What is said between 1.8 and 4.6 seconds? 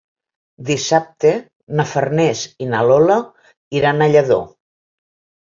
na Farners i na Lola iran a Lladó.